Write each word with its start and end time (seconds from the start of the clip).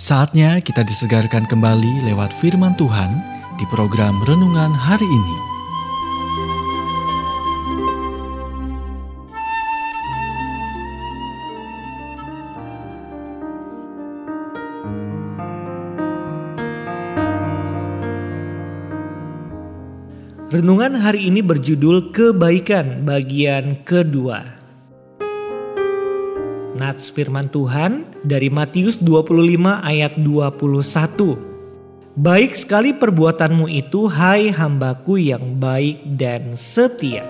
Saatnya 0.00 0.64
kita 0.64 0.80
disegarkan 0.80 1.44
kembali 1.44 2.08
lewat 2.08 2.32
firman 2.32 2.72
Tuhan 2.72 3.20
di 3.60 3.68
program 3.68 4.16
renungan 4.24 4.72
hari 4.72 5.04
ini. 5.04 5.36
Renungan 20.48 20.96
hari 20.96 21.28
ini 21.28 21.44
berjudul 21.44 22.08
Kebaikan 22.08 23.04
bagian 23.04 23.84
kedua. 23.84 24.59
Nats 26.78 27.10
firman 27.10 27.50
Tuhan 27.50 28.06
dari 28.22 28.46
Matius 28.46 28.94
25 29.02 29.58
ayat 29.82 30.14
21. 30.22 31.50
Baik 32.14 32.54
sekali 32.54 32.94
perbuatanmu 32.94 33.66
itu 33.66 34.06
hai 34.06 34.54
hambaku 34.54 35.18
yang 35.18 35.58
baik 35.58 35.98
dan 36.14 36.54
setia. 36.54 37.26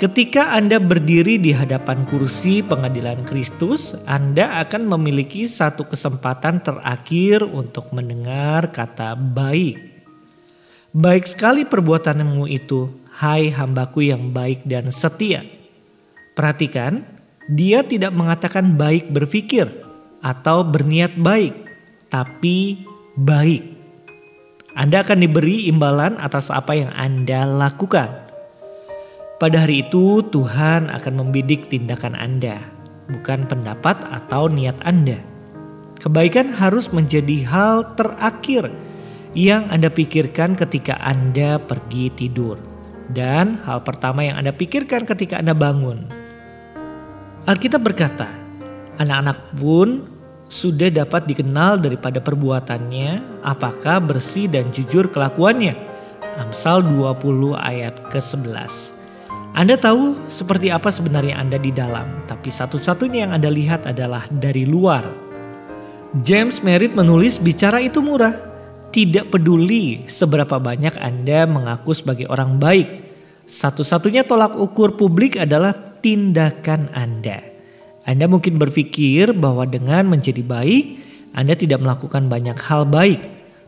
Ketika 0.00 0.58
Anda 0.58 0.82
berdiri 0.82 1.38
di 1.38 1.54
hadapan 1.54 2.02
kursi 2.08 2.58
pengadilan 2.58 3.22
Kristus, 3.22 3.94
Anda 4.02 4.58
akan 4.64 4.90
memiliki 4.90 5.46
satu 5.46 5.86
kesempatan 5.86 6.58
terakhir 6.58 7.46
untuk 7.46 7.94
mendengar 7.94 8.74
kata 8.74 9.14
baik. 9.14 9.91
Baik 10.92 11.24
sekali 11.24 11.64
perbuatanmu 11.64 12.44
itu, 12.52 12.92
hai 13.16 13.48
hambaku 13.48 14.12
yang 14.12 14.28
baik 14.28 14.68
dan 14.68 14.92
setia. 14.92 15.40
Perhatikan, 16.36 17.00
dia 17.48 17.80
tidak 17.80 18.12
mengatakan 18.12 18.76
baik 18.76 19.08
berpikir 19.08 19.72
atau 20.20 20.60
berniat 20.60 21.16
baik, 21.16 21.56
tapi 22.12 22.84
baik. 23.16 23.72
Anda 24.76 25.00
akan 25.00 25.24
diberi 25.24 25.64
imbalan 25.72 26.20
atas 26.20 26.52
apa 26.52 26.76
yang 26.76 26.92
Anda 26.92 27.48
lakukan. 27.48 28.12
Pada 29.40 29.64
hari 29.64 29.88
itu, 29.88 30.20
Tuhan 30.28 30.92
akan 30.92 31.14
membidik 31.24 31.72
tindakan 31.72 32.20
Anda, 32.20 32.60
bukan 33.08 33.48
pendapat 33.48 33.96
atau 34.12 34.52
niat 34.52 34.76
Anda. 34.84 35.16
Kebaikan 36.04 36.52
harus 36.52 36.92
menjadi 36.92 37.48
hal 37.48 37.96
terakhir 37.96 38.68
yang 39.32 39.68
Anda 39.72 39.88
pikirkan 39.88 40.56
ketika 40.56 41.00
Anda 41.00 41.56
pergi 41.56 42.12
tidur, 42.12 42.60
dan 43.08 43.60
hal 43.64 43.80
pertama 43.80 44.24
yang 44.24 44.36
Anda 44.36 44.52
pikirkan 44.52 45.08
ketika 45.08 45.40
Anda 45.40 45.56
bangun. 45.56 46.04
Alkitab 47.48 47.82
berkata, 47.82 48.28
anak-anak 49.00 49.56
pun 49.56 50.04
sudah 50.52 50.92
dapat 50.92 51.24
dikenal 51.24 51.80
daripada 51.80 52.20
perbuatannya, 52.20 53.40
apakah 53.40 54.04
bersih 54.04 54.52
dan 54.52 54.68
jujur 54.68 55.08
kelakuannya. 55.08 55.74
Amsal 56.36 56.84
20 56.84 57.56
ayat 57.56 58.08
ke-11. 58.12 59.00
Anda 59.52 59.76
tahu 59.76 60.16
seperti 60.32 60.72
apa 60.72 60.88
sebenarnya 60.88 61.40
Anda 61.40 61.60
di 61.60 61.72
dalam, 61.72 62.24
tapi 62.24 62.48
satu-satunya 62.48 63.28
yang 63.28 63.32
Anda 63.36 63.52
lihat 63.52 63.84
adalah 63.88 64.24
dari 64.28 64.64
luar. 64.64 65.04
James 66.20 66.60
Merritt 66.60 66.92
menulis 66.96 67.36
bicara 67.40 67.80
itu 67.80 68.00
murah, 68.04 68.51
tidak 68.92 69.32
peduli 69.32 70.04
seberapa 70.04 70.60
banyak 70.60 70.94
Anda 71.00 71.48
mengaku 71.48 71.96
sebagai 71.96 72.28
orang 72.28 72.60
baik. 72.60 72.88
Satu-satunya 73.48 74.22
tolak 74.28 74.54
ukur 74.60 74.94
publik 74.94 75.40
adalah 75.40 75.72
tindakan 76.04 76.92
Anda. 76.92 77.40
Anda 78.04 78.28
mungkin 78.28 78.60
berpikir 78.60 79.32
bahwa 79.32 79.64
dengan 79.64 80.12
menjadi 80.12 80.44
baik, 80.44 80.84
Anda 81.32 81.56
tidak 81.56 81.80
melakukan 81.80 82.28
banyak 82.28 82.58
hal 82.68 82.84
baik. 82.84 83.20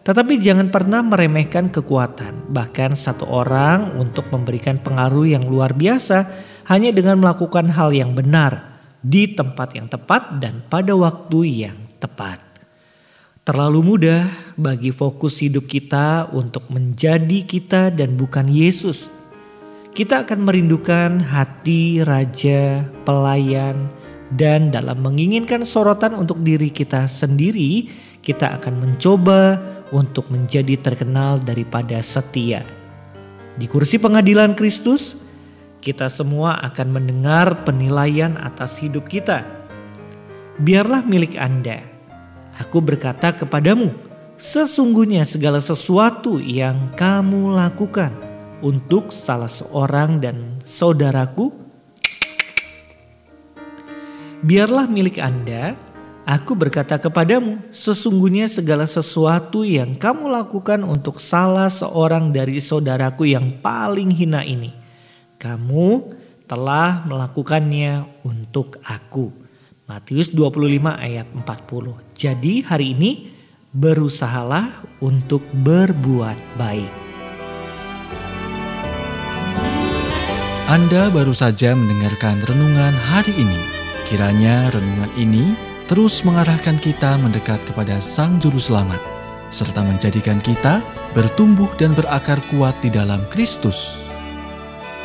Tetapi 0.05 0.37
jangan 0.37 0.69
pernah 0.69 1.01
meremehkan 1.01 1.73
kekuatan, 1.73 2.53
bahkan 2.53 2.93
satu 2.93 3.25
orang 3.25 3.97
untuk 3.97 4.29
memberikan 4.29 4.77
pengaruh 4.77 5.25
yang 5.25 5.49
luar 5.49 5.73
biasa 5.73 6.29
hanya 6.69 6.93
dengan 6.93 7.25
melakukan 7.25 7.73
hal 7.73 7.89
yang 7.97 8.13
benar 8.13 8.77
di 9.01 9.33
tempat 9.33 9.73
yang 9.73 9.89
tepat 9.89 10.37
dan 10.45 10.61
pada 10.69 10.93
waktu 10.93 11.65
yang 11.65 11.79
tepat. 11.97 12.44
Terlalu 13.45 13.85
mudah 13.85 14.25
bagi 14.57 14.89
fokus 14.89 15.45
hidup 15.45 15.69
kita 15.69 16.33
untuk 16.33 16.65
menjadi 16.73 17.45
kita 17.45 17.93
dan 17.93 18.17
bukan 18.17 18.49
Yesus. 18.49 19.13
Kita 19.93 20.25
akan 20.25 20.49
merindukan 20.49 21.21
hati 21.21 22.01
raja, 22.01 22.89
pelayan, 23.05 23.93
dan 24.33 24.73
dalam 24.73 25.05
menginginkan 25.05 25.69
sorotan 25.69 26.17
untuk 26.17 26.41
diri 26.41 26.73
kita 26.73 27.05
sendiri, 27.05 27.93
kita 28.25 28.57
akan 28.57 28.81
mencoba 28.81 29.61
untuk 29.93 30.33
menjadi 30.33 30.81
terkenal 30.81 31.37
daripada 31.37 32.01
setia. 32.01 32.65
Di 33.61 33.69
kursi 33.69 34.01
pengadilan 34.01 34.57
Kristus, 34.57 35.21
kita 35.85 36.09
semua 36.09 36.65
akan 36.65 36.97
mendengar 36.97 37.61
penilaian 37.69 38.41
atas 38.41 38.81
hidup 38.81 39.05
kita. 39.05 39.45
Biarlah 40.57 41.05
milik 41.05 41.37
Anda 41.37 41.94
Aku 42.55 42.79
berkata 42.79 43.35
kepadamu, 43.35 43.91
sesungguhnya 44.39 45.27
segala 45.27 45.59
sesuatu 45.59 46.39
yang 46.39 46.95
kamu 46.95 47.59
lakukan 47.59 48.15
untuk 48.63 49.11
salah 49.11 49.51
seorang 49.51 50.23
dan 50.23 50.63
saudaraku, 50.63 51.51
biarlah 54.47 54.87
milik 54.87 55.19
Anda. 55.19 55.75
Aku 56.25 56.57
berkata 56.57 56.97
kepadamu, 56.97 57.61
sesungguhnya 57.69 58.49
segala 58.49 58.89
sesuatu 58.89 59.61
yang 59.61 59.93
kamu 59.93 60.33
lakukan 60.33 60.81
untuk 60.81 61.21
salah 61.21 61.69
seorang 61.69 62.33
dari 62.33 62.63
saudaraku 62.65 63.29
yang 63.29 63.61
paling 63.61 64.09
hina 64.09 64.41
ini, 64.41 64.73
kamu 65.37 66.17
telah 66.49 67.05
melakukannya 67.05 68.09
untuk 68.25 68.81
aku. 68.89 69.44
Matius 69.85 70.33
25 70.33 70.81
ayat 70.97 71.29
40. 71.29 71.45
Jadi 72.17 72.65
hari 72.65 72.97
ini 72.97 73.29
berusahalah 73.69 74.81
untuk 75.05 75.45
berbuat 75.53 76.41
baik. 76.57 76.89
Anda 80.73 81.13
baru 81.13 81.37
saja 81.37 81.77
mendengarkan 81.77 82.41
renungan 82.49 82.97
hari 83.13 83.37
ini. 83.37 83.61
Kiranya 84.09 84.73
renungan 84.73 85.13
ini 85.21 85.53
terus 85.85 86.25
mengarahkan 86.25 86.81
kita 86.81 87.21
mendekat 87.21 87.61
kepada 87.69 88.01
Sang 88.01 88.41
Juru 88.41 88.57
Selamat, 88.57 89.05
serta 89.53 89.85
menjadikan 89.85 90.41
kita 90.41 90.81
bertumbuh 91.13 91.69
dan 91.77 91.93
berakar 91.93 92.41
kuat 92.49 92.73
di 92.81 92.89
dalam 92.89 93.21
Kristus. 93.29 94.09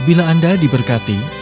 Bila 0.07 0.23
Anda 0.31 0.55
diberkati, 0.55 1.38